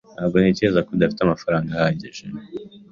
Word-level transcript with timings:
Ntabwo 0.15 0.35
ntekereza 0.37 0.79
ko 0.87 0.91
dufite 1.01 1.21
amafaranga 1.23 1.69
ahagije. 1.73 2.23